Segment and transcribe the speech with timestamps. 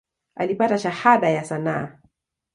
[0.35, 1.99] Alipata Shahada ya sanaa.